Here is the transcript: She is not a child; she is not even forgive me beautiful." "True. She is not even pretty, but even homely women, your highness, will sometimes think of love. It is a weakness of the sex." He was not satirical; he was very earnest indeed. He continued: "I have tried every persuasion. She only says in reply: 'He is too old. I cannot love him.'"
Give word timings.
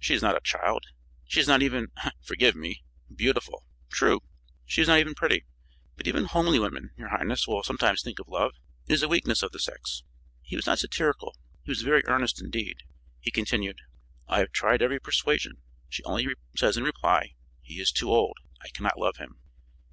She 0.00 0.12
is 0.12 0.22
not 0.22 0.36
a 0.36 0.40
child; 0.40 0.86
she 1.28 1.38
is 1.38 1.46
not 1.46 1.62
even 1.62 1.92
forgive 2.20 2.56
me 2.56 2.82
beautiful." 3.14 3.64
"True. 3.90 4.22
She 4.66 4.82
is 4.82 4.88
not 4.88 4.98
even 4.98 5.14
pretty, 5.14 5.44
but 5.96 6.08
even 6.08 6.24
homely 6.24 6.58
women, 6.58 6.90
your 6.96 7.10
highness, 7.10 7.46
will 7.46 7.62
sometimes 7.62 8.02
think 8.02 8.18
of 8.18 8.26
love. 8.26 8.56
It 8.88 8.94
is 8.94 9.04
a 9.04 9.08
weakness 9.08 9.40
of 9.40 9.52
the 9.52 9.60
sex." 9.60 10.02
He 10.42 10.56
was 10.56 10.66
not 10.66 10.80
satirical; 10.80 11.36
he 11.62 11.70
was 11.70 11.82
very 11.82 12.02
earnest 12.06 12.42
indeed. 12.42 12.82
He 13.20 13.30
continued: 13.30 13.78
"I 14.26 14.40
have 14.40 14.50
tried 14.50 14.82
every 14.82 14.98
persuasion. 14.98 15.58
She 15.88 16.02
only 16.02 16.26
says 16.56 16.76
in 16.76 16.82
reply: 16.82 17.34
'He 17.62 17.80
is 17.80 17.92
too 17.92 18.10
old. 18.10 18.34
I 18.60 18.70
cannot 18.70 18.98
love 18.98 19.18
him.'" 19.18 19.38